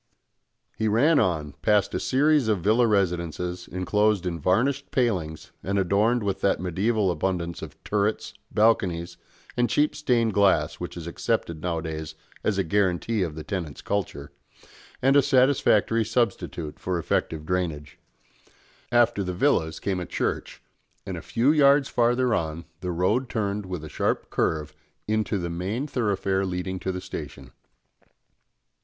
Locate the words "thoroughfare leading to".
25.85-26.91